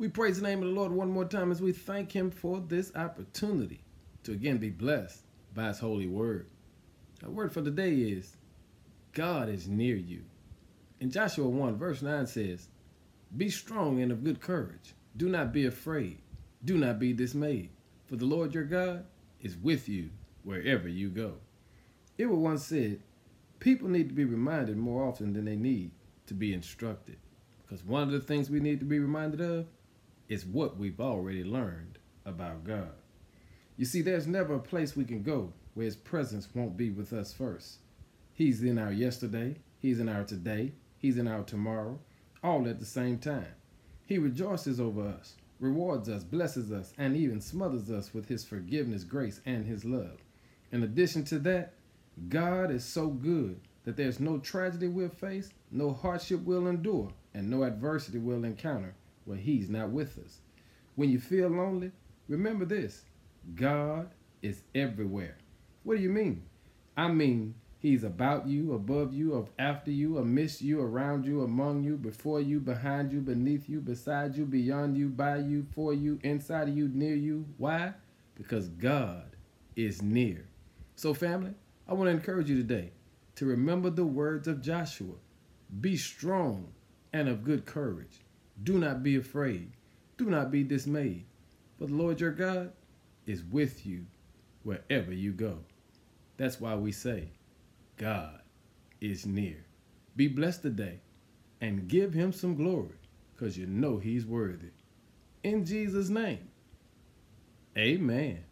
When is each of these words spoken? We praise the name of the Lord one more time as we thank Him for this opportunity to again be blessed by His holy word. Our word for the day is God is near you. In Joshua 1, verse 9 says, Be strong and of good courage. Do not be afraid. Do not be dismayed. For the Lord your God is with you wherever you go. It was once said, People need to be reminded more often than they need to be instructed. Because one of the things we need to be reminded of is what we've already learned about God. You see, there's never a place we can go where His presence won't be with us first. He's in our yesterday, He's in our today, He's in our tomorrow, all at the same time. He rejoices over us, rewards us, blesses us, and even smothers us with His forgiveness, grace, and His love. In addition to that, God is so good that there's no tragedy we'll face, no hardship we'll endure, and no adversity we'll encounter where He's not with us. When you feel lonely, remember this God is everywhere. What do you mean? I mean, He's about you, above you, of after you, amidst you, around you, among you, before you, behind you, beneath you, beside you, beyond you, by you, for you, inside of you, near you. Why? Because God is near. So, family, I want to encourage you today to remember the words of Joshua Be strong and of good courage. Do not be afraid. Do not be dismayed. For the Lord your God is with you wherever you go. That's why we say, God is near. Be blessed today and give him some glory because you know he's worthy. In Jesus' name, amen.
We 0.00 0.08
praise 0.08 0.40
the 0.40 0.48
name 0.48 0.62
of 0.62 0.68
the 0.70 0.74
Lord 0.74 0.92
one 0.92 1.10
more 1.10 1.26
time 1.26 1.52
as 1.52 1.60
we 1.60 1.72
thank 1.72 2.10
Him 2.10 2.30
for 2.30 2.58
this 2.58 2.90
opportunity 2.96 3.82
to 4.22 4.32
again 4.32 4.56
be 4.56 4.70
blessed 4.70 5.20
by 5.54 5.66
His 5.66 5.78
holy 5.78 6.06
word. 6.06 6.46
Our 7.22 7.28
word 7.28 7.52
for 7.52 7.60
the 7.60 7.70
day 7.70 7.92
is 7.96 8.38
God 9.12 9.50
is 9.50 9.68
near 9.68 9.96
you. 9.96 10.22
In 11.00 11.10
Joshua 11.10 11.46
1, 11.46 11.76
verse 11.76 12.00
9 12.00 12.26
says, 12.26 12.68
Be 13.36 13.50
strong 13.50 14.00
and 14.00 14.10
of 14.10 14.24
good 14.24 14.40
courage. 14.40 14.94
Do 15.18 15.28
not 15.28 15.52
be 15.52 15.66
afraid. 15.66 16.16
Do 16.64 16.78
not 16.78 16.98
be 16.98 17.12
dismayed. 17.12 17.68
For 18.06 18.16
the 18.16 18.24
Lord 18.24 18.54
your 18.54 18.64
God 18.64 19.04
is 19.42 19.58
with 19.58 19.86
you 19.86 20.08
wherever 20.44 20.88
you 20.88 21.10
go. 21.10 21.34
It 22.16 22.24
was 22.24 22.38
once 22.38 22.64
said, 22.64 23.02
People 23.58 23.90
need 23.90 24.08
to 24.08 24.14
be 24.14 24.24
reminded 24.24 24.78
more 24.78 25.06
often 25.06 25.34
than 25.34 25.44
they 25.44 25.56
need 25.56 25.90
to 26.26 26.32
be 26.32 26.54
instructed. 26.54 27.18
Because 27.62 27.84
one 27.84 28.04
of 28.04 28.12
the 28.12 28.20
things 28.20 28.48
we 28.48 28.60
need 28.60 28.80
to 28.80 28.86
be 28.86 28.98
reminded 28.98 29.42
of 29.42 29.66
is 30.30 30.46
what 30.46 30.78
we've 30.78 31.00
already 31.00 31.42
learned 31.42 31.98
about 32.24 32.62
God. 32.64 32.92
You 33.76 33.84
see, 33.84 34.00
there's 34.00 34.28
never 34.28 34.54
a 34.54 34.60
place 34.60 34.94
we 34.94 35.04
can 35.04 35.22
go 35.22 35.52
where 35.74 35.84
His 35.84 35.96
presence 35.96 36.48
won't 36.54 36.76
be 36.76 36.90
with 36.90 37.12
us 37.12 37.32
first. 37.32 37.78
He's 38.32 38.62
in 38.62 38.78
our 38.78 38.92
yesterday, 38.92 39.56
He's 39.80 39.98
in 39.98 40.08
our 40.08 40.22
today, 40.22 40.72
He's 40.98 41.18
in 41.18 41.26
our 41.26 41.42
tomorrow, 41.42 41.98
all 42.44 42.68
at 42.68 42.78
the 42.78 42.86
same 42.86 43.18
time. 43.18 43.54
He 44.06 44.18
rejoices 44.18 44.80
over 44.80 45.08
us, 45.08 45.34
rewards 45.58 46.08
us, 46.08 46.22
blesses 46.22 46.70
us, 46.70 46.92
and 46.96 47.16
even 47.16 47.40
smothers 47.40 47.90
us 47.90 48.14
with 48.14 48.28
His 48.28 48.44
forgiveness, 48.44 49.02
grace, 49.02 49.40
and 49.44 49.66
His 49.66 49.84
love. 49.84 50.18
In 50.70 50.84
addition 50.84 51.24
to 51.24 51.40
that, 51.40 51.74
God 52.28 52.70
is 52.70 52.84
so 52.84 53.08
good 53.08 53.60
that 53.82 53.96
there's 53.96 54.20
no 54.20 54.38
tragedy 54.38 54.86
we'll 54.86 55.08
face, 55.08 55.50
no 55.72 55.92
hardship 55.92 56.40
we'll 56.44 56.68
endure, 56.68 57.10
and 57.34 57.50
no 57.50 57.64
adversity 57.64 58.18
we'll 58.18 58.44
encounter 58.44 58.94
where 59.24 59.38
He's 59.38 59.68
not 59.68 59.90
with 59.90 60.18
us. 60.18 60.38
When 60.96 61.10
you 61.10 61.18
feel 61.18 61.48
lonely, 61.48 61.92
remember 62.28 62.64
this 62.64 63.04
God 63.54 64.10
is 64.42 64.62
everywhere. 64.74 65.36
What 65.82 65.96
do 65.96 66.02
you 66.02 66.10
mean? 66.10 66.42
I 66.96 67.08
mean, 67.08 67.54
He's 67.78 68.04
about 68.04 68.46
you, 68.46 68.74
above 68.74 69.14
you, 69.14 69.32
of 69.32 69.48
after 69.58 69.90
you, 69.90 70.18
amidst 70.18 70.60
you, 70.60 70.82
around 70.82 71.24
you, 71.24 71.42
among 71.42 71.82
you, 71.82 71.96
before 71.96 72.40
you, 72.40 72.60
behind 72.60 73.10
you, 73.10 73.20
beneath 73.20 73.70
you, 73.70 73.80
beside 73.80 74.36
you, 74.36 74.44
beyond 74.44 74.98
you, 74.98 75.08
by 75.08 75.38
you, 75.38 75.66
for 75.74 75.94
you, 75.94 76.18
inside 76.22 76.68
of 76.68 76.76
you, 76.76 76.88
near 76.88 77.14
you. 77.14 77.46
Why? 77.56 77.94
Because 78.34 78.68
God 78.68 79.34
is 79.76 80.02
near. 80.02 80.46
So, 80.94 81.14
family, 81.14 81.54
I 81.88 81.94
want 81.94 82.08
to 82.08 82.12
encourage 82.12 82.50
you 82.50 82.56
today 82.56 82.92
to 83.36 83.46
remember 83.46 83.88
the 83.88 84.04
words 84.04 84.46
of 84.46 84.60
Joshua 84.60 85.14
Be 85.80 85.96
strong 85.96 86.68
and 87.14 87.28
of 87.28 87.42
good 87.42 87.64
courage. 87.64 88.20
Do 88.62 88.78
not 88.78 89.02
be 89.02 89.16
afraid. 89.16 89.72
Do 90.16 90.26
not 90.26 90.50
be 90.50 90.62
dismayed. 90.62 91.24
For 91.78 91.86
the 91.86 91.94
Lord 91.94 92.20
your 92.20 92.32
God 92.32 92.72
is 93.26 93.42
with 93.42 93.86
you 93.86 94.06
wherever 94.64 95.12
you 95.12 95.32
go. 95.32 95.58
That's 96.36 96.60
why 96.60 96.74
we 96.74 96.92
say, 96.92 97.30
God 97.96 98.40
is 99.00 99.26
near. 99.26 99.64
Be 100.16 100.28
blessed 100.28 100.62
today 100.62 101.00
and 101.60 101.88
give 101.88 102.12
him 102.12 102.32
some 102.32 102.54
glory 102.54 102.98
because 103.34 103.56
you 103.56 103.66
know 103.66 103.98
he's 103.98 104.26
worthy. 104.26 104.70
In 105.42 105.64
Jesus' 105.64 106.10
name, 106.10 106.48
amen. 107.76 108.44